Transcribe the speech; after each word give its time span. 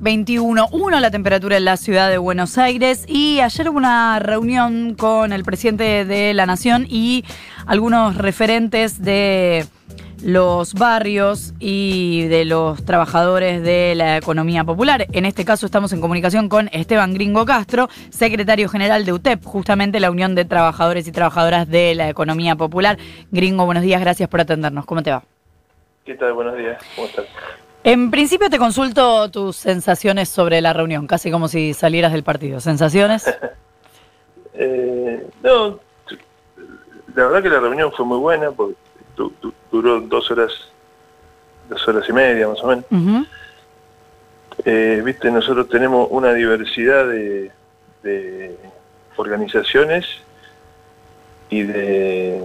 21, 0.00 0.68
1 0.72 1.00
la 1.00 1.10
temperatura 1.10 1.58
en 1.58 1.66
la 1.66 1.76
ciudad 1.76 2.08
de 2.08 2.16
Buenos 2.16 2.56
Aires 2.56 3.04
y 3.06 3.40
ayer 3.40 3.68
hubo 3.68 3.76
una 3.76 4.18
reunión 4.18 4.94
con 4.94 5.32
el 5.32 5.44
presidente 5.44 6.06
de 6.06 6.32
la 6.32 6.46
Nación 6.46 6.86
y 6.88 7.24
algunos 7.66 8.16
referentes 8.16 9.02
de 9.02 9.66
los 10.22 10.72
barrios 10.72 11.52
y 11.58 12.26
de 12.28 12.46
los 12.46 12.82
trabajadores 12.84 13.62
de 13.62 13.94
la 13.94 14.16
economía 14.16 14.64
popular. 14.64 15.06
En 15.12 15.26
este 15.26 15.44
caso 15.44 15.66
estamos 15.66 15.92
en 15.92 16.00
comunicación 16.00 16.48
con 16.48 16.70
Esteban 16.72 17.12
Gringo 17.12 17.44
Castro, 17.44 17.88
secretario 18.08 18.70
general 18.70 19.04
de 19.04 19.12
UTEP, 19.12 19.44
justamente 19.44 20.00
la 20.00 20.10
Unión 20.10 20.34
de 20.34 20.46
Trabajadores 20.46 21.06
y 21.08 21.12
Trabajadoras 21.12 21.68
de 21.68 21.94
la 21.94 22.08
Economía 22.08 22.56
Popular. 22.56 22.98
Gringo, 23.30 23.66
buenos 23.66 23.82
días, 23.82 24.00
gracias 24.00 24.30
por 24.30 24.40
atendernos. 24.40 24.86
¿Cómo 24.86 25.02
te 25.02 25.10
va? 25.10 25.22
¿Qué 26.06 26.14
tal? 26.14 26.32
Buenos 26.32 26.56
días. 26.56 26.82
¿Cómo 26.96 27.06
estás? 27.06 27.26
En 27.82 28.10
principio 28.10 28.50
te 28.50 28.58
consulto 28.58 29.30
tus 29.30 29.56
sensaciones 29.56 30.28
sobre 30.28 30.60
la 30.60 30.72
reunión, 30.72 31.06
casi 31.06 31.30
como 31.30 31.48
si 31.48 31.72
salieras 31.72 32.12
del 32.12 32.22
partido. 32.22 32.60
¿Sensaciones? 32.60 33.24
eh, 34.54 35.26
no, 35.42 35.80
la 37.14 37.24
verdad 37.26 37.42
que 37.42 37.48
la 37.48 37.60
reunión 37.60 37.90
fue 37.92 38.04
muy 38.04 38.18
buena 38.18 38.50
porque 38.50 38.76
duró 39.70 40.00
dos 40.00 40.30
horas, 40.30 40.52
dos 41.68 41.86
horas 41.88 42.06
y 42.08 42.12
media 42.12 42.48
más 42.48 42.62
o 42.62 42.66
menos. 42.66 42.84
eh, 44.64 45.00
Viste, 45.04 45.30
nosotros 45.30 45.68
tenemos 45.68 46.08
una 46.10 46.34
diversidad 46.34 47.06
de, 47.06 47.50
de 48.02 48.56
organizaciones 49.16 50.06
y 51.48 51.62
de, 51.62 52.42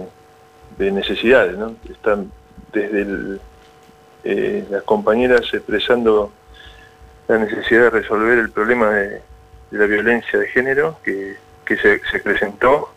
de 0.78 0.90
necesidades, 0.92 1.56
¿no? 1.58 1.74
Están 1.90 2.30
desde 2.72 3.02
el 3.02 3.40
eh, 4.28 4.66
las 4.68 4.82
compañeras 4.82 5.42
expresando 5.52 6.32
la 7.28 7.38
necesidad 7.38 7.82
de 7.82 7.90
resolver 7.90 8.38
el 8.38 8.50
problema 8.50 8.90
de, 8.90 9.22
la 9.70 9.86
violencia 9.86 10.38
de 10.38 10.48
género 10.48 10.98
que, 11.04 11.36
se, 11.68 12.18
presentó. 12.18 12.92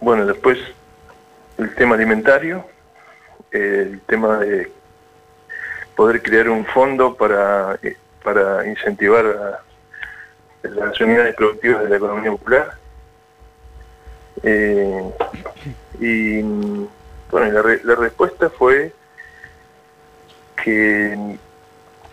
bueno, 0.00 0.26
después 0.26 0.58
el 1.58 1.72
tema 1.76 1.94
alimentario, 1.94 2.66
el 3.52 4.00
tema 4.08 4.38
de 4.38 4.72
poder 5.94 6.20
crear 6.20 6.48
un 6.48 6.64
fondo 6.66 7.14
para, 7.14 7.78
eh, 7.80 7.96
para 8.24 8.66
incentivar 8.66 9.24
a, 9.24 9.62
las 10.68 11.00
unidades 11.00 11.36
productivas 11.36 11.84
de 11.84 11.90
la 11.90 11.96
economía 11.96 12.32
popular. 12.32 12.72
Eh, 14.42 15.10
y 16.00 16.42
bueno, 17.30 17.62
la, 17.82 17.94
respuesta 17.94 18.50
fue 18.50 18.92
que 20.62 21.38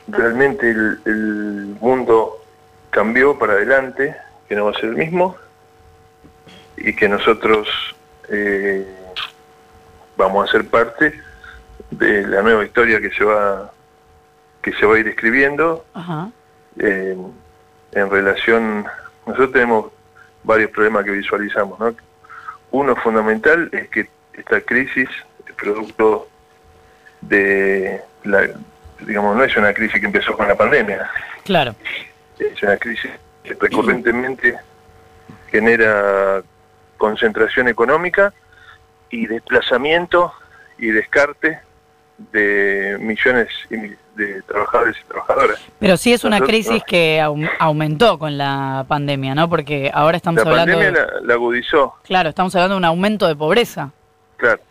realmente 0.08 0.70
el, 0.70 1.78
mundo 1.80 2.42
cambió 2.90 3.38
para 3.38 3.54
adelante, 3.54 4.16
que 4.48 4.56
no 4.56 4.66
va 4.66 4.72
a 4.72 4.76
ser 4.76 4.86
el 4.86 4.96
mismo 4.96 5.36
y 6.78 6.96
que 6.96 7.10
nosotros 7.10 7.68
eh, 8.30 8.88
vamos 10.18 10.48
a 10.48 10.52
ser 10.52 10.68
parte 10.68 11.20
de 11.92 12.28
la 12.28 12.42
nueva 12.42 12.64
historia 12.66 13.00
que 13.00 13.12
se 13.12 13.24
va 13.24 13.72
que 14.62 14.72
se 14.74 14.86
va 14.86 14.96
a 14.96 15.00
ir 15.00 15.08
escribiendo 15.08 15.86
en 16.78 18.10
relación 18.10 18.86
nosotros 19.26 19.52
tenemos 19.52 19.92
varios 20.44 20.72
problemas 20.72 21.04
que 21.04 21.12
visualizamos 21.12 21.80
¿no? 21.80 21.94
uno 22.72 22.96
fundamental 22.96 23.70
es 23.72 23.90
que 23.90 24.08
esta 24.44 24.62
crisis 24.62 25.10
producto 25.64 26.28
de 27.22 28.02
la, 28.24 28.50
digamos, 29.00 29.36
no 29.36 29.44
es 29.44 29.56
una 29.56 29.74
crisis 29.74 30.00
que 30.00 30.06
empezó 30.06 30.36
con 30.36 30.48
la 30.48 30.56
pandemia. 30.56 31.10
Claro. 31.44 31.76
Es 32.38 32.62
una 32.62 32.78
crisis 32.78 33.12
que 33.44 33.54
recurrentemente 33.54 34.58
genera 35.50 36.42
concentración 36.98 37.68
económica 37.68 38.34
y 39.10 39.28
desplazamiento 39.28 40.34
y 40.78 40.88
descarte 40.88 41.60
de 42.32 42.98
millones 43.00 43.48
de 44.16 44.42
trabajadores 44.44 44.98
y 45.02 45.08
trabajadoras. 45.08 45.60
Pero 45.80 45.98
sí 45.98 46.14
es 46.14 46.24
una 46.24 46.40
crisis 46.42 46.84
que 46.84 47.22
aumentó 47.60 48.20
con 48.20 48.38
la 48.38 48.86
pandemia, 48.88 49.34
¿no? 49.36 49.50
Porque 49.50 49.90
ahora 49.94 50.18
estamos 50.18 50.46
hablando... 50.46 50.78
La 50.78 50.86
pandemia 50.86 51.08
la 51.24 51.34
agudizó. 51.34 51.96
Claro, 52.04 52.30
estamos 52.30 52.54
hablando 52.56 52.76
de 52.76 52.80
un 52.80 52.86
aumento 52.86 53.28
de 53.28 53.36
pobreza. 53.36 53.92
Claro. 54.44 54.62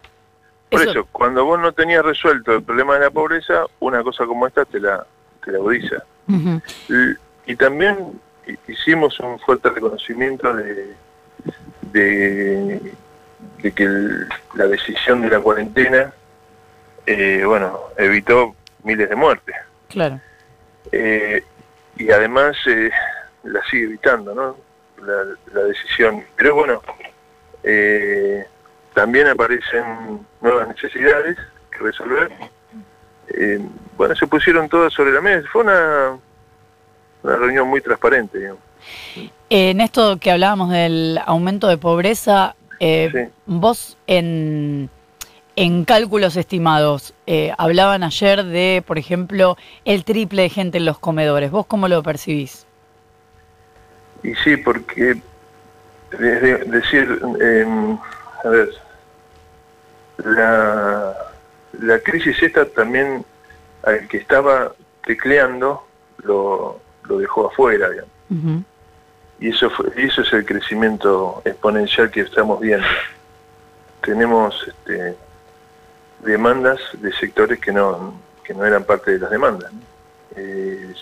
Por 0.71 0.83
eso, 0.83 1.07
cuando 1.13 1.47
vos 1.47 1.59
no 1.59 1.73
tenías 1.73 2.05
resuelto 2.05 2.53
el 2.53 2.63
problema 2.63 2.95
de 2.95 3.01
la 3.01 3.11
pobreza, 3.11 3.65
una 3.81 4.03
cosa 4.03 4.27
como 4.27 4.47
esta 4.47 4.67
te 4.67 4.79
la, 4.79 5.07
te 5.43 5.51
la 5.51 5.59
agudiza. 5.59 6.05
y, 7.47 7.57
también 7.57 8.21
hicimos 8.69 9.19
un 9.21 9.39
fuerte 9.39 9.71
reconocimiento 9.71 10.55
de, 10.55 10.95
de, 11.93 12.93
que 13.63 13.89
la 14.55 14.67
decisión 14.67 15.23
de 15.23 15.31
la 15.31 15.41
cuarentena, 15.41 16.13
eh, 17.07 17.45
bueno, 17.47 17.81
evitó 17.97 18.55
miles 18.83 19.09
de 19.09 19.17
muertes. 19.17 19.57
Claro. 19.89 20.21
Eh, 20.91 21.43
y 21.97 22.11
además 22.11 22.57
eh, 22.67 22.91
la 23.45 23.63
sigue 23.71 23.85
evitando, 23.85 24.35
¿no? 24.35 24.57
La, 25.03 25.25
la 25.55 25.67
decisión. 25.67 26.25
Pero 26.37 26.55
bueno, 26.55 26.83
eh, 27.63 28.47
también 28.95 29.29
aparecen 29.29 30.27
nuevas 30.41 30.69
necesidades 30.69 31.37
que 31.71 31.79
resolver. 31.79 32.31
Eh, 33.29 33.61
bueno, 33.97 34.15
se 34.15 34.27
pusieron 34.27 34.69
todas 34.69 34.93
sobre 34.93 35.13
la 35.13 35.21
mesa. 35.21 35.49
Fue 35.51 35.63
una, 35.63 36.19
una 37.23 37.37
reunión 37.37 37.69
muy 37.69 37.81
transparente. 37.81 38.53
En 39.51 39.81
esto 39.81 40.19
que 40.19 40.31
hablábamos 40.31 40.71
del 40.71 41.19
aumento 41.25 41.69
de 41.69 41.79
pobreza, 41.79 42.55
eh, 42.81 43.31
vos 43.47 43.97
en, 44.07 44.91
en 45.57 45.85
cálculos 45.85 46.37
estimados 46.37 47.15
eh, 47.27 47.53
hablaban 47.59 48.03
ayer 48.03 48.45
de, 48.45 48.83
por 48.87 48.99
ejemplo, 48.99 49.57
el 49.85 50.05
triple 50.05 50.43
de 50.43 50.49
gente 50.49 50.79
en 50.79 50.85
los 50.85 50.99
comedores. 50.99 51.51
¿Vos 51.51 51.67
cómo 51.67 51.89
lo 51.89 52.03
percibís? 52.03 52.67
Y 54.23 54.35
sí, 54.37 54.57
porque 54.57 55.17
es 56.13 56.71
decir, 56.71 57.21
a 58.45 58.49
ver, 58.49 58.71
la, 60.25 61.15
la 61.81 61.99
crisis 62.01 62.43
esta 62.43 62.65
también 62.67 63.25
al 63.83 64.07
que 64.09 64.19
estaba 64.19 64.73
tecleando 65.05 65.85
lo, 66.19 66.81
lo 67.05 67.19
dejó 67.19 67.49
afuera, 67.49 67.89
Y 69.41 69.49
eso, 69.49 69.69
fue, 69.71 69.91
eso 69.97 70.23
es 70.23 70.33
el 70.33 70.45
crecimiento 70.45 71.43
exponencial 71.45 72.11
que 72.11 72.21
estamos 72.21 72.61
viendo. 72.61 72.87
Tenemos 74.03 74.67
este, 74.67 75.17
demandas 76.21 76.81
de 76.95 77.13
sectores 77.13 77.59
que 77.59 77.73
no, 77.73 78.15
que 78.45 78.55
no 78.55 78.65
eran 78.65 78.85
parte 78.85 79.13
de 79.13 79.19
las 79.19 79.31
demandas. 79.31 79.73
Eh, 80.37 80.95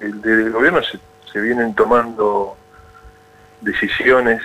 el, 0.00 0.50
gobierno 0.50 0.82
se, 0.82 0.98
se 1.30 1.40
vienen 1.40 1.74
tomando 1.74 2.56
decisiones 3.60 4.42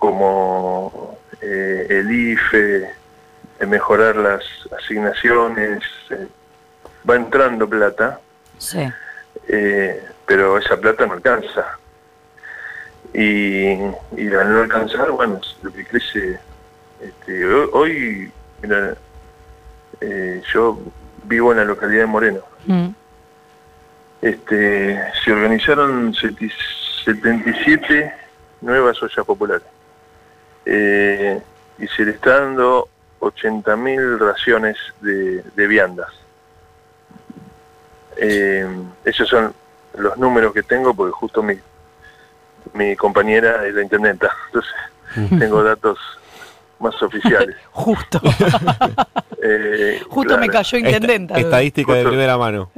como 0.00 1.16
eh, 1.42 1.86
el 1.90 2.10
IFE, 2.10 2.90
mejorar 3.66 4.16
las 4.16 4.42
asignaciones, 4.76 5.84
eh, 6.08 6.26
va 7.08 7.14
entrando 7.16 7.68
plata, 7.68 8.18
eh, 9.46 10.02
pero 10.26 10.58
esa 10.58 10.76
plata 10.78 11.06
no 11.06 11.12
alcanza. 11.12 11.78
Y, 13.12 13.72
y 14.16 14.34
al 14.34 14.52
no 14.52 14.62
alcanzar, 14.62 15.10
bueno, 15.10 15.40
lo 15.62 15.70
que 15.70 15.84
crece, 15.84 16.40
este, 17.00 17.44
hoy, 17.44 18.32
mira, 18.62 18.96
yo 20.52 20.80
vivo 21.24 21.52
en 21.52 21.58
la 21.58 21.64
localidad 21.64 22.02
de 22.02 22.06
Moreno. 22.06 22.40
Mm. 22.64 22.88
Este, 24.22 24.98
se 25.22 25.32
organizaron 25.32 26.14
77 26.14 28.14
nuevas 28.62 29.02
ollas 29.02 29.26
populares. 29.26 29.66
Eh, 30.72 31.42
y 31.80 31.88
se 31.88 32.04
le 32.04 32.12
está 32.12 32.42
dando 32.42 32.88
80.000 33.18 34.18
raciones 34.18 34.76
de, 35.00 35.66
viandas. 35.66 36.08
Eh, 38.16 38.64
esos 39.04 39.28
son 39.28 39.52
los 39.98 40.16
números 40.16 40.52
que 40.54 40.62
tengo 40.62 40.94
porque 40.94 41.10
justo 41.10 41.42
mi, 41.42 41.54
mi 42.74 42.94
compañera 42.94 43.66
es 43.66 43.74
la 43.74 43.82
intendenta, 43.82 44.30
entonces 44.46 44.72
tengo 45.40 45.64
datos 45.64 45.98
más 46.78 47.02
oficiales. 47.02 47.56
Justo. 47.72 48.20
Eh, 49.42 50.02
justo 50.10 50.36
me 50.36 50.50
cayó 50.50 50.76
intendenta. 50.76 51.38
estadística 51.38 51.94
de 51.94 52.04
primera 52.04 52.36
mano. 52.36 52.70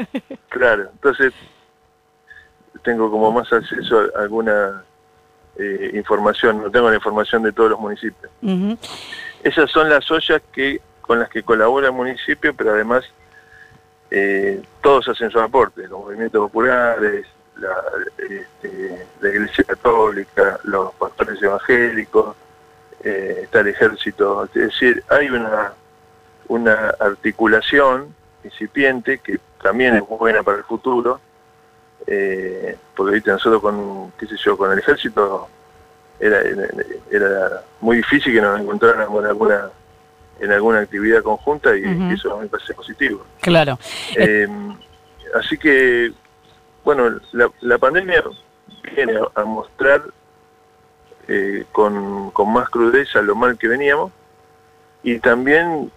Claro, 0.48 0.90
entonces 0.92 1.32
tengo 2.84 3.10
como 3.10 3.32
más 3.32 3.52
acceso 3.52 3.98
a 4.16 4.22
alguna 4.22 4.84
eh, 5.56 5.90
información, 5.94 6.62
no 6.62 6.70
tengo 6.70 6.88
la 6.88 6.96
información 6.96 7.42
de 7.42 7.52
todos 7.52 7.70
los 7.70 7.80
municipios. 7.80 8.30
Esas 9.42 9.70
son 9.70 9.88
las 9.88 10.10
ollas 10.10 10.40
que 10.52 10.80
con 11.00 11.18
las 11.18 11.28
que 11.28 11.42
colabora 11.42 11.88
el 11.88 11.92
municipio, 11.92 12.54
pero 12.54 12.72
además 12.72 13.04
eh, 14.10 14.62
todos 14.80 15.08
hacen 15.08 15.30
su 15.30 15.40
aporte, 15.40 15.88
los 15.88 16.00
movimientos 16.00 16.40
populares, 16.42 17.26
la, 17.56 17.74
este, 18.18 19.06
la 19.20 19.28
Iglesia 19.28 19.64
Católica, 19.64 20.58
los 20.64 20.94
pastores 20.94 21.42
evangélicos, 21.42 22.36
eh, 23.02 23.40
está 23.42 23.60
el 23.60 23.68
ejército, 23.68 24.44
es 24.44 24.52
decir, 24.52 25.02
hay 25.08 25.28
una, 25.28 25.72
una 26.48 26.94
articulación 27.00 28.14
incipiente 28.44 29.18
que 29.18 29.40
también 29.60 29.96
es 29.96 30.06
buena 30.06 30.42
para 30.42 30.58
el 30.58 30.64
futuro, 30.64 31.20
eh, 32.06 32.76
porque 32.96 33.14
¿viste? 33.14 33.30
nosotros 33.30 33.62
con, 33.62 34.12
qué 34.12 34.26
sé 34.26 34.36
yo, 34.36 34.56
con 34.56 34.72
el 34.72 34.78
ejército 34.78 35.48
era, 36.18 36.40
era 37.10 37.62
muy 37.80 37.98
difícil 37.98 38.34
que 38.34 38.40
nos 38.40 38.60
encontráramos 38.60 39.22
en 39.22 39.28
alguna 39.28 39.70
en 40.40 40.50
alguna 40.50 40.80
actividad 40.80 41.22
conjunta 41.22 41.76
y, 41.76 41.84
eso 42.12 42.36
me 42.38 42.48
parece 42.48 42.74
positivo. 42.74 43.24
Claro. 43.40 43.78
Eh, 44.16 44.48
así 45.38 45.56
que, 45.56 46.12
bueno, 46.84 47.20
la, 47.30 47.48
la 47.60 47.78
pandemia 47.78 48.24
viene 48.94 49.20
a, 49.34 49.44
mostrar 49.44 50.02
eh, 51.28 51.64
con, 51.70 52.32
con, 52.32 52.52
más 52.52 52.68
crudeza 52.70 53.22
lo 53.22 53.36
mal 53.36 53.56
que 53.56 53.68
veníamos 53.68 54.10
y 55.04 55.20
también 55.20 55.92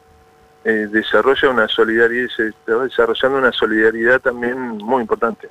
eh, 0.64 0.88
desarrolla 0.92 1.50
una 1.50 1.68
solidaridad, 1.68 2.30
se 2.36 2.50
está 2.50 2.78
desarrollando 2.78 3.40
una 3.40 3.52
solidaridad 3.52 4.20
también 4.20 4.58
muy 4.78 5.02
importante. 5.02 5.50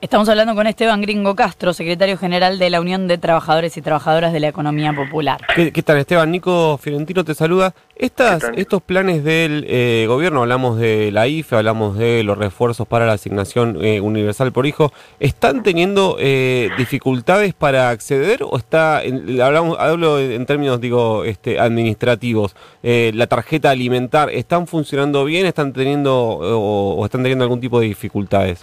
Estamos 0.00 0.28
hablando 0.28 0.54
con 0.54 0.68
Esteban 0.68 1.02
Gringo 1.02 1.34
Castro, 1.34 1.72
secretario 1.72 2.16
general 2.16 2.60
de 2.60 2.70
la 2.70 2.80
Unión 2.80 3.08
de 3.08 3.18
Trabajadores 3.18 3.76
y 3.76 3.82
Trabajadoras 3.82 4.32
de 4.32 4.38
la 4.38 4.46
Economía 4.46 4.92
Popular. 4.92 5.40
¿Qué, 5.56 5.82
tal, 5.82 5.98
Esteban? 5.98 6.30
Nico 6.30 6.78
Fiorentino 6.78 7.24
te 7.24 7.34
saluda. 7.34 7.74
Estas, 7.96 8.44
estos 8.54 8.80
planes 8.80 9.24
del 9.24 9.66
eh, 9.66 10.04
gobierno, 10.06 10.42
hablamos 10.42 10.78
de 10.78 11.10
la 11.10 11.26
IFE, 11.26 11.56
hablamos 11.56 11.98
de 11.98 12.22
los 12.22 12.38
refuerzos 12.38 12.86
para 12.86 13.06
la 13.06 13.14
asignación 13.14 13.84
eh, 13.84 14.00
universal 14.00 14.52
por 14.52 14.68
hijo, 14.68 14.92
¿están 15.18 15.64
teniendo 15.64 16.16
eh, 16.20 16.70
dificultades 16.78 17.54
para 17.54 17.90
acceder 17.90 18.44
o 18.44 18.56
está, 18.56 18.98
hablamos, 19.42 19.76
hablo 19.80 20.20
en 20.20 20.46
términos, 20.46 20.80
digo, 20.80 21.24
este, 21.24 21.58
administrativos, 21.58 22.54
la 22.84 23.26
tarjeta 23.26 23.70
alimentar, 23.70 24.30
¿están 24.30 24.68
funcionando 24.68 25.24
bien, 25.24 25.44
están 25.44 25.72
teniendo 25.72 26.14
o 26.14 27.04
están 27.04 27.24
teniendo 27.24 27.42
algún 27.42 27.60
tipo 27.60 27.80
de 27.80 27.86
dificultades? 27.86 28.60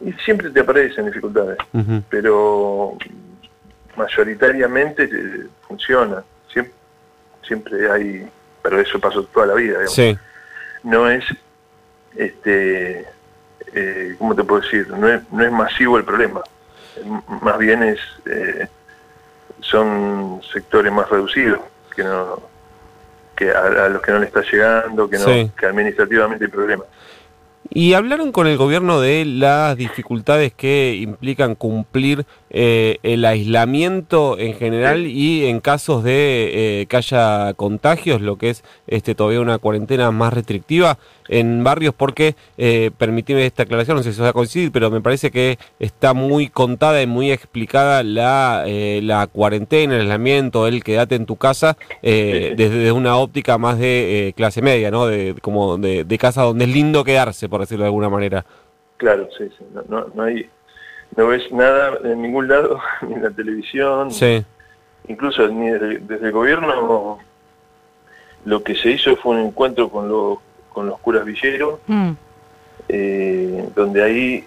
Y 0.00 0.12
siempre 0.24 0.50
te 0.50 0.60
aparecen 0.60 1.06
dificultades, 1.06 1.58
pero 2.08 2.96
mayoritariamente 3.96 5.04
eh, 5.04 5.46
funciona. 5.68 6.24
Siempre, 6.50 6.74
siempre 7.46 7.90
hay, 7.90 8.28
pero 8.62 8.80
eso 8.80 8.98
pasó 8.98 9.22
toda 9.24 9.46
la 9.46 9.54
vida. 9.54 9.80
No 10.82 11.10
es, 11.10 11.24
este, 12.16 13.06
eh, 13.74 14.14
¿cómo 14.18 14.34
te 14.34 14.42
puedo 14.42 14.62
decir? 14.62 14.88
No 14.88 15.06
es, 15.06 15.20
no 15.30 15.44
es 15.44 15.52
masivo 15.52 15.98
el 15.98 16.04
problema. 16.04 16.40
Más 17.42 17.58
bien 17.58 17.82
es, 17.82 18.00
eh, 18.24 18.66
son 19.60 20.40
sectores 20.50 20.90
más 20.90 21.08
reducidos 21.10 21.60
que 21.94 22.04
no 22.04 22.50
que 23.40 23.50
a, 23.50 23.88
los 23.88 24.02
que 24.02 24.12
no 24.12 24.18
le 24.18 24.26
está 24.26 24.42
llegando, 24.42 25.08
que 25.08 25.18
no, 25.18 25.24
que 25.56 25.66
administrativamente 25.66 26.44
hay 26.44 26.50
problemas. 26.50 26.86
Y 27.72 27.92
hablaron 27.92 28.32
con 28.32 28.48
el 28.48 28.56
gobierno 28.56 29.00
de 29.00 29.24
las 29.24 29.76
dificultades 29.76 30.52
que 30.52 30.96
implican 31.00 31.54
cumplir 31.54 32.26
eh, 32.50 32.98
el 33.02 33.24
aislamiento 33.24 34.38
en 34.38 34.54
general 34.54 35.06
y 35.06 35.46
en 35.46 35.60
casos 35.60 36.02
de 36.04 36.80
eh, 36.82 36.86
que 36.86 36.96
haya 36.96 37.54
contagios, 37.54 38.20
lo 38.20 38.36
que 38.36 38.50
es 38.50 38.64
este 38.86 39.14
todavía 39.14 39.40
una 39.40 39.58
cuarentena 39.58 40.10
más 40.10 40.32
restrictiva 40.32 40.98
en 41.28 41.62
barrios, 41.62 41.94
porque, 41.94 42.34
eh, 42.58 42.90
permitime 42.98 43.46
esta 43.46 43.62
aclaración, 43.62 43.96
no 43.96 44.02
sé 44.02 44.12
si 44.12 44.20
va 44.20 44.30
a 44.30 44.32
coincidir, 44.32 44.72
pero 44.72 44.90
me 44.90 45.00
parece 45.00 45.30
que 45.30 45.58
está 45.78 46.12
muy 46.12 46.48
contada 46.48 47.00
y 47.00 47.06
muy 47.06 47.30
explicada 47.30 48.02
la, 48.02 48.64
eh, 48.66 49.00
la 49.02 49.28
cuarentena, 49.28 49.94
el 49.94 50.00
aislamiento, 50.02 50.66
el 50.66 50.82
quedate 50.82 51.14
en 51.14 51.26
tu 51.26 51.36
casa, 51.36 51.76
desde 52.02 52.90
una 52.90 53.16
óptica 53.16 53.58
más 53.58 53.78
de 53.78 54.34
clase 54.36 54.60
media, 54.60 54.90
¿no? 54.90 55.06
De, 55.06 55.36
como 55.40 55.76
de, 55.78 56.02
de 56.02 56.18
casa 56.18 56.42
donde 56.42 56.64
es 56.64 56.72
lindo 56.72 57.04
quedarse, 57.04 57.48
por 57.48 57.60
decirlo 57.60 57.84
de 57.84 57.88
alguna 57.88 58.08
manera. 58.08 58.44
Claro, 59.00 59.28
sí, 59.38 59.44
sí. 59.56 59.64
No, 59.88 60.06
no, 60.14 60.22
hay, 60.22 60.46
no 61.16 61.26
ves 61.26 61.50
nada 61.52 61.98
en 62.04 62.22
ningún 62.22 62.48
lado, 62.48 62.80
ni 63.02 63.14
en 63.14 63.22
la 63.22 63.30
televisión, 63.30 64.10
sí. 64.10 64.44
incluso 65.08 65.46
ni 65.48 65.70
desde, 65.70 66.26
el 66.26 66.32
gobierno. 66.32 67.18
Lo 68.44 68.62
que 68.62 68.74
se 68.74 68.92
hizo 68.92 69.16
fue 69.16 69.36
un 69.36 69.42
encuentro 69.42 69.90
con 69.90 70.08
los, 70.08 70.38
con 70.70 70.86
los 70.86 70.98
curas 71.00 71.26
villeros, 71.26 71.78
mm. 71.86 72.10
eh, 72.88 73.68
donde 73.74 74.02
ahí 74.02 74.44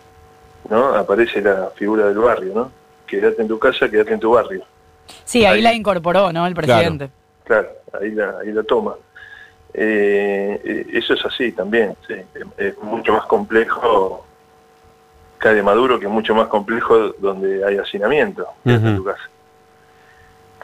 no 0.70 0.96
aparece 0.96 1.42
la 1.42 1.70
figura 1.76 2.08
del 2.08 2.18
barrio, 2.18 2.54
¿no? 2.56 2.72
Quédate 3.06 3.44
en 3.44 3.48
tu 3.48 3.60
casa, 3.60 3.88
quédate 3.90 4.14
en 4.14 4.20
tu 4.20 4.32
barrio. 4.32 4.64
Sí, 5.26 5.46
ahí, 5.46 5.62
la 5.62 5.74
incorporó, 5.74 6.34
¿no? 6.34 6.48
El 6.48 6.56
presidente. 6.56 7.12
Claro, 7.44 7.70
ahí, 8.02 8.12
la, 8.12 8.40
ahí 8.40 8.52
la 8.52 8.64
toma. 8.64 8.96
Eh, 9.76 10.62
eh, 10.64 10.88
eso 10.94 11.14
es 11.14 11.26
así 11.26 11.52
también, 11.52 11.96
es 12.58 12.78
mucho 12.80 13.14
más 13.14 13.26
complejo 13.26 14.26
de 15.52 15.64
Maduro, 15.64 16.00
que 16.00 16.06
es 16.06 16.12
mucho 16.12 16.36
más 16.36 16.48
complejo 16.48 17.10
donde 17.20 17.66
hay 17.66 17.78
hacinamiento 17.78 18.48
en 18.64 18.96
tu 18.96 19.04
casa. 19.04 19.30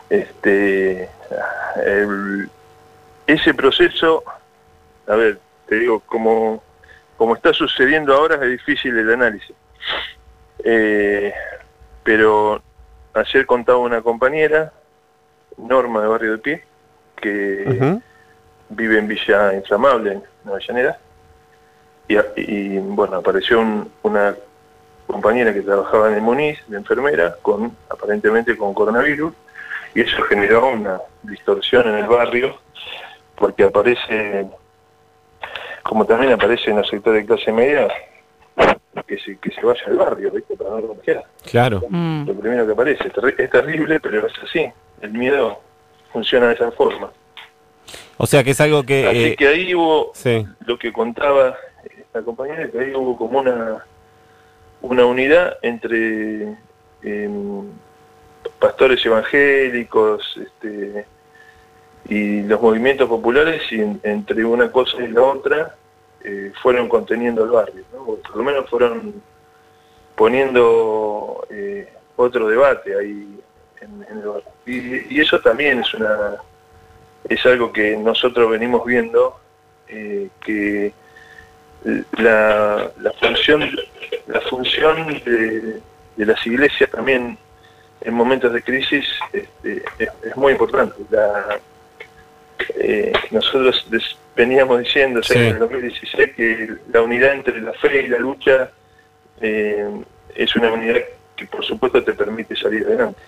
Este, 0.10 1.10
ese 3.28 3.54
proceso, 3.54 4.24
a 5.08 5.16
ver, 5.16 5.40
te 5.68 5.76
digo, 5.76 6.00
como, 6.02 6.64
como 7.18 7.36
está 7.36 7.54
sucediendo 7.54 8.14
ahora 8.14 8.36
es 8.36 8.52
difícil 8.52 8.98
el 8.98 9.12
análisis. 9.12 9.56
Eh, 10.64 11.34
pero 12.04 12.62
ayer 13.14 13.46
contaba 13.46 13.80
una 13.80 14.02
compañera, 14.02 14.72
Norma 15.58 16.02
de 16.02 16.08
Barrio 16.08 16.32
de 16.34 16.38
Pie, 16.38 16.64
que 17.18 18.00
vive 18.70 19.00
en 19.00 19.08
Villa 19.08 19.54
Inflamable, 19.54 20.14
en 20.14 20.24
Nueva 20.44 20.60
Llanera, 20.66 21.00
y, 22.36 22.78
bueno, 22.80 23.18
apareció 23.18 23.64
una 24.02 24.36
compañera 25.12 25.54
que 25.54 25.62
trabajaba 25.62 26.10
en 26.10 26.16
el 26.16 26.22
Muniz, 26.22 26.60
de 26.68 26.78
enfermera, 26.78 27.36
con 27.42 27.76
aparentemente 27.90 28.56
con 28.56 28.76
coronavirus, 28.76 29.34
y 29.96 30.02
eso 30.02 30.22
generó 30.24 30.68
una 30.68 31.02
distorsión 31.24 31.88
en 31.90 31.96
el 31.96 32.08
barrio, 32.08 32.56
porque 33.36 33.64
aparece, 33.64 34.46
como 35.82 36.06
también 36.06 36.34
aparece 36.34 36.70
en 36.70 36.78
el 36.78 36.86
sector 36.86 37.16
de 37.16 37.26
clase 37.26 37.52
media, 37.52 37.88
que 39.08 39.18
se, 39.18 39.38
que 39.40 39.50
se 39.50 39.66
vaya 39.66 39.82
al 39.88 39.98
barrio, 39.98 40.32
¿viste? 40.32 40.56
Para 40.56 40.70
no 40.72 40.88
contagiar. 40.88 41.24
Claro. 41.50 41.82
Lo 41.82 42.34
primero 42.36 42.68
que 42.68 42.74
aparece, 42.74 43.12
es 43.38 43.50
terrible, 43.50 44.00
pero 44.00 44.28
es 44.28 44.34
así. 44.44 44.70
El 45.02 45.14
miedo 45.14 45.60
funciona 46.14 46.50
de 46.50 46.54
esa 46.54 46.72
forma. 46.72 47.10
O 48.18 48.28
sea 48.28 48.44
que 48.44 48.52
es 48.52 48.62
algo 48.62 48.84
que... 48.84 49.08
Así 49.08 49.24
eh, 49.24 49.36
que 49.36 49.48
ahí 49.48 49.74
hubo 49.74 50.12
lo 50.66 50.78
que 50.78 50.94
contaba 50.94 51.58
la 52.14 52.22
compañera, 52.22 52.70
que 52.70 52.80
ahí 52.80 52.94
hubo 52.94 53.18
como 53.18 53.40
una, 53.40 53.84
una 54.82 55.06
unidad 55.06 55.58
entre 55.62 56.58
em, 57.04 57.70
pastores 58.60 59.06
evangélicos 59.06 60.40
este, 60.42 61.06
y 62.08 62.42
los 62.44 62.62
movimientos 62.62 63.08
populares 63.08 63.62
y 63.72 63.82
entre 64.04 64.44
una 64.46 64.72
cosa 64.72 64.98
y 65.02 65.08
la 65.08 65.22
otra 65.22 65.76
eh, 66.24 66.52
fueron 66.62 66.90
conteniendo 66.90 67.44
el 67.44 67.52
barrio, 67.52 67.84
por 67.92 68.36
lo 68.36 68.44
menos 68.44 68.70
fueron 68.70 69.22
poniendo 70.16 71.46
eh, 71.50 71.92
otro 72.16 72.48
debate 72.48 72.98
ahí 72.98 73.40
en, 73.82 74.06
el 74.10 74.28
barrio. 74.28 74.52
y, 74.66 75.20
eso 75.20 75.40
también 75.40 75.80
es 75.80 75.94
una 75.94 76.40
es 77.30 77.46
algo 77.46 77.72
que 77.72 77.96
nosotros 77.98 78.50
venimos 78.50 78.86
viendo, 78.86 79.40
eh, 79.88 80.30
que 80.42 80.94
la, 82.18 82.92
función, 83.20 83.62
la 84.30 84.42
función 84.42 85.08
de, 85.26 85.82
las 86.18 86.46
iglesias 86.46 86.90
también 86.92 87.38
en 88.02 88.14
momentos 88.14 88.54
de 88.54 88.62
crisis 88.62 89.06
este, 89.34 89.84
es, 89.98 90.38
muy 90.38 90.54
importante. 90.54 90.96
Eh, 92.76 93.12
nosotros 93.32 93.88
veníamos 94.36 94.80
diciendo 94.80 95.22
en 95.30 95.42
el 95.42 95.60
2016 95.60 96.36
que 96.36 96.76
la 96.92 97.02
unidad 97.02 97.34
entre 97.34 97.60
la 97.62 97.74
fe 97.74 98.04
y 98.04 98.08
la 98.08 98.20
lucha 98.20 98.72
eh, 99.42 99.90
es 100.36 100.56
una 100.56 100.72
unidad 100.72 100.98
que 101.40 101.46
por 101.46 101.64
supuesto 101.64 102.04
te 102.04 102.14
permite 102.14 102.56
salir 102.56 102.86
adelante. 102.86 103.20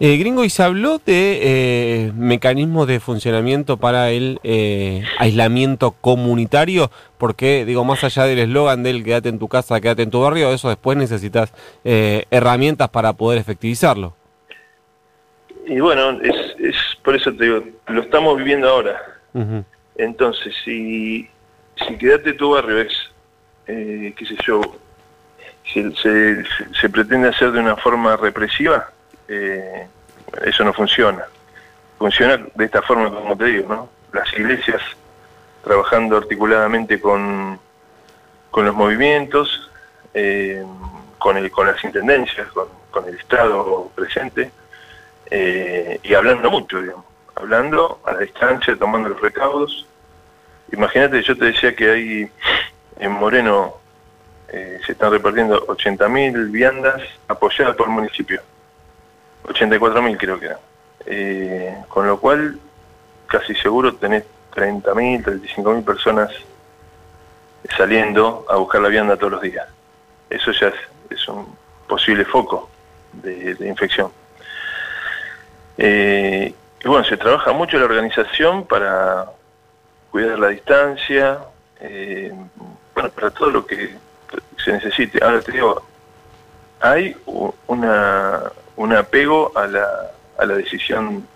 Eh, 0.00 0.16
gringo, 0.16 0.44
y 0.44 0.50
se 0.50 0.62
habló 0.62 0.98
de 0.98 1.38
eh, 1.42 2.12
mecanismos 2.16 2.88
de 2.88 2.98
funcionamiento 2.98 3.76
para 3.76 4.10
el 4.10 4.40
eh, 4.42 5.04
aislamiento 5.18 5.92
comunitario, 6.00 6.90
porque 7.18 7.64
digo, 7.64 7.84
más 7.84 8.02
allá 8.02 8.24
del 8.24 8.40
eslogan 8.40 8.82
del 8.82 9.04
quédate 9.04 9.28
en 9.28 9.38
tu 9.38 9.48
casa, 9.48 9.80
quédate 9.80 10.02
en 10.02 10.10
tu 10.10 10.20
barrio, 10.20 10.52
eso 10.52 10.68
después 10.68 10.98
necesitas 10.98 11.52
herramientas 11.84 12.88
para 12.88 13.12
poder 13.12 13.38
efectivizarlo. 13.38 14.14
Y 15.66 15.78
bueno, 15.78 16.20
es, 16.22 16.34
es 16.58 16.76
por 17.04 17.14
eso 17.14 17.32
te 17.32 17.44
digo, 17.44 17.62
lo 17.86 18.02
estamos 18.02 18.36
viviendo 18.36 18.68
ahora. 18.68 19.00
Entonces, 19.96 20.54
si, 20.64 21.28
si 21.86 21.96
quedarte 21.96 22.32
tú 22.32 22.56
al 22.56 22.64
revés, 22.64 22.92
eh, 23.66 24.12
qué 24.16 24.26
sé 24.26 24.36
yo, 24.44 24.60
se, 25.64 26.44
se, 26.80 26.88
pretende 26.88 27.28
hacer 27.28 27.52
de 27.52 27.60
una 27.60 27.76
forma 27.76 28.16
represiva, 28.16 28.90
eh, 29.28 29.86
eso 30.44 30.64
no 30.64 30.72
funciona. 30.72 31.24
Funciona 31.98 32.44
de 32.54 32.64
esta 32.64 32.82
forma, 32.82 33.10
como 33.10 33.36
te 33.36 33.44
digo, 33.44 33.68
¿no? 33.68 33.88
Las 34.12 34.32
iglesias 34.32 34.80
trabajando 35.62 36.16
articuladamente 36.16 37.00
con, 37.00 37.58
con 38.50 38.66
los 38.66 38.74
movimientos, 38.74 39.70
eh, 40.12 40.64
con, 41.18 41.36
el, 41.36 41.50
con 41.50 41.66
las 41.66 41.82
intendencias, 41.84 42.48
con, 42.48 42.66
con 42.90 43.08
el 43.08 43.14
Estado 43.14 43.90
presente, 43.94 44.50
eh, 45.30 46.00
y 46.02 46.14
hablando 46.14 46.50
mucho, 46.50 46.80
digamos, 46.80 47.06
hablando 47.36 48.00
a 48.04 48.12
la 48.12 48.18
distancia, 48.20 48.76
tomando 48.76 49.08
los 49.10 49.20
recaudos. 49.20 49.86
Imagínate, 50.72 51.22
yo 51.22 51.36
te 51.36 51.46
decía 51.46 51.74
que 51.74 51.90
hay 51.90 52.30
en 52.98 53.12
Moreno 53.12 53.81
eh, 54.52 54.78
se 54.84 54.92
están 54.92 55.10
repartiendo 55.10 55.66
80.000 55.66 56.50
viandas 56.50 57.00
apoyadas 57.26 57.74
por 57.74 57.88
el 57.88 57.94
municipio. 57.94 58.42
84.000 59.44 60.16
creo 60.18 60.38
que 60.38 60.46
eran. 60.46 60.58
Eh, 61.06 61.76
con 61.88 62.06
lo 62.06 62.20
cual, 62.20 62.58
casi 63.26 63.54
seguro 63.54 63.94
tenés 63.94 64.24
30.000, 64.54 65.24
35.000 65.24 65.84
personas 65.84 66.30
saliendo 67.74 68.44
a 68.48 68.56
buscar 68.56 68.82
la 68.82 68.88
vianda 68.88 69.16
todos 69.16 69.32
los 69.32 69.42
días. 69.42 69.66
Eso 70.28 70.52
ya 70.52 70.70
es, 71.08 71.28
un 71.28 71.56
posible 71.88 72.26
foco 72.26 72.68
de, 73.14 73.56
infección. 73.60 74.12
Eh, 75.78 76.54
y 76.84 76.88
bueno, 76.88 77.04
se 77.04 77.16
trabaja 77.16 77.52
mucho 77.52 77.78
la 77.78 77.86
organización 77.86 78.66
para 78.66 79.30
cuidar 80.10 80.38
la 80.38 80.48
distancia, 80.48 81.38
bueno, 82.94 83.10
para 83.10 83.30
todo 83.30 83.50
lo 83.50 83.66
que 83.66 83.96
se 84.64 84.72
necesite. 84.72 85.22
Ahora 85.22 85.40
te 85.40 85.52
digo, 85.52 85.82
hay 86.80 87.16
una, 87.66 88.42
un 88.76 88.92
apego 88.92 89.52
a 89.56 89.66
la, 89.66 90.10
a 90.38 90.46
la 90.46 90.54
decisión 90.56 91.26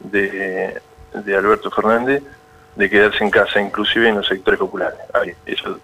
de, 0.00 0.80
de 1.12 1.36
Alberto 1.36 1.70
Fernández 1.70 2.22
de 2.76 2.90
quedarse 2.90 3.22
en 3.22 3.30
casa, 3.30 3.60
inclusive 3.60 4.08
en 4.08 4.16
los 4.16 4.26
sectores 4.26 4.58
populares. 4.58 4.98
eso, 5.46 5.78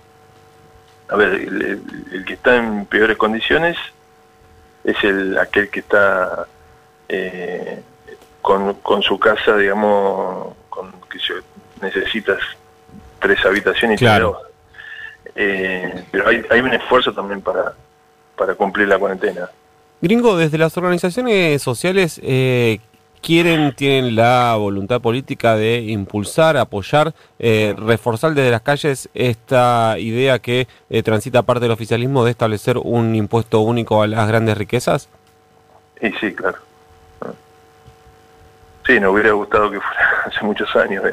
a 1.09 1.17
ver, 1.17 1.35
el, 1.35 2.25
que 2.27 2.35
está 2.35 2.57
en 2.57 2.87
peores 2.87 3.17
condiciones 3.17 3.77
es 4.85 5.03
el 5.05 5.39
aquel 5.39 5.69
que 5.71 5.81
está 5.81 6.47
eh, 7.09 7.83
con, 8.43 8.75
con, 8.75 9.03
su 9.03 9.19
casa, 9.19 9.57
digamos, 9.57 10.55
con 10.69 10.93
que 11.11 11.19
necesitas 11.83 12.39
tres 13.21 13.45
habitaciones 13.45 14.01
y 14.01 14.05
claro. 14.05 14.48
Eh, 15.41 16.05
pero 16.11 16.27
hay, 16.27 16.43
hay 16.51 16.61
un 16.61 16.75
esfuerzo 16.75 17.13
también 17.13 17.41
para, 17.41 17.73
para 18.37 18.57
cumplir 18.57 18.89
la 18.89 18.99
cuarentena. 18.99 19.49
Gringo, 20.01 20.37
desde 20.37 20.59
las 20.59 20.77
organizaciones 20.77 21.63
sociales 21.63 22.21
eh, 22.25 22.81
quieren, 23.23 23.73
tienen 23.73 24.17
la 24.17 24.57
voluntad 24.57 25.01
política 25.01 25.55
de 25.55 25.79
impulsar, 25.79 26.57
apoyar, 26.57 27.15
eh, 27.39 27.73
reforzar 27.79 28.35
desde 28.35 28.51
las 28.51 28.63
calles 28.63 29.09
esta 29.15 29.95
idea 30.01 30.41
que 30.41 30.67
transita 31.05 31.43
parte 31.43 31.67
del 31.67 31.71
oficialismo 31.71 32.25
de 32.25 32.33
establecer 32.33 32.77
un 32.77 33.15
impuesto 33.15 33.61
único 33.61 34.03
a 34.03 34.09
las 34.09 34.27
grandes 34.27 34.59
riquezas? 34.59 35.09
Y 36.01 36.11
sí, 36.15 36.35
claro. 36.35 36.59
Sí, 38.85 38.99
nos 38.99 39.13
hubiera 39.13 39.31
gustado 39.33 39.71
que 39.71 39.79
fuera 39.79 40.23
hace 40.27 40.45
muchos 40.45 40.75
años. 40.75 41.05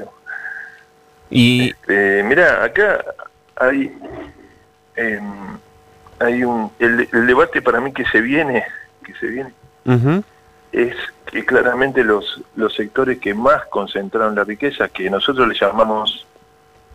Y 1.30 1.70
este, 1.70 2.24
mira, 2.24 2.64
acá 2.64 3.04
hay, 3.56 3.98
em, 4.96 5.58
hay 6.20 6.44
un, 6.44 6.72
el, 6.80 7.08
debate 7.28 7.62
para 7.62 7.82
mí 7.82 7.94
que 7.94 8.06
se 8.06 8.22
viene, 8.22 8.64
que 9.04 9.14
se 9.16 9.28
viene, 9.28 9.54
es 10.72 10.96
que 11.26 11.46
claramente 11.46 12.04
los, 12.04 12.42
los 12.56 12.74
sectores 12.76 13.20
que 13.20 13.34
más 13.34 13.66
concentraron 13.68 14.36
la 14.36 14.44
riqueza, 14.44 14.88
que 14.90 15.10
nosotros 15.10 15.48
le 15.48 15.56
llamamos 15.56 16.26